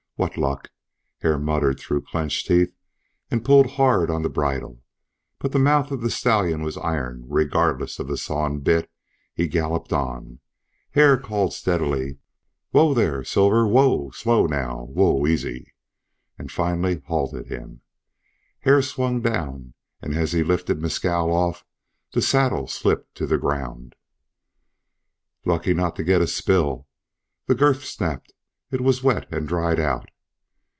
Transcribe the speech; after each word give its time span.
"What 0.17 0.37
luck!" 0.37 0.69
Hare 1.21 1.39
muttered 1.39 1.79
through 1.79 2.03
clinched 2.03 2.45
teeth, 2.45 2.75
and 3.31 3.43
pulled 3.43 3.71
hard 3.71 4.11
on 4.11 4.21
the 4.21 4.29
bridle. 4.29 4.83
But 5.39 5.51
the 5.51 5.57
mouth 5.57 5.89
of 5.89 6.01
the 6.01 6.11
stallion 6.11 6.61
was 6.61 6.77
iron; 6.77 7.23
regardless 7.27 7.97
of 7.97 8.07
the 8.07 8.17
sawing 8.17 8.59
bit, 8.59 8.87
he 9.33 9.47
galloped 9.47 9.91
on. 9.91 10.39
Hare 10.91 11.17
called 11.17 11.53
steadily: 11.53 12.19
"Whoa 12.69 12.93
there, 12.93 13.23
Silver! 13.23 13.65
Whoa 13.65 14.11
slow 14.11 14.45
now 14.45 14.83
whoa 14.91 15.25
easy!" 15.25 15.73
and 16.37 16.51
finally 16.51 17.01
halted 17.07 17.47
him. 17.47 17.81
Hare 18.59 18.83
swung 18.83 19.21
down, 19.21 19.73
and 20.03 20.13
as 20.13 20.33
he 20.33 20.43
lifted 20.43 20.79
Mescal 20.79 21.31
off, 21.33 21.65
the 22.11 22.21
saddle 22.21 22.67
slipped 22.67 23.15
to 23.15 23.25
the 23.25 23.39
ground. 23.39 23.95
"Lucky 25.45 25.73
not 25.73 25.95
to 25.95 26.03
get 26.03 26.21
a 26.21 26.27
spill! 26.27 26.85
The 27.47 27.55
girth 27.55 27.83
snapped. 27.83 28.33
It 28.69 28.79
was 28.81 29.03
wet, 29.03 29.27
and 29.33 29.45
dried 29.47 29.79
out." 29.81 30.07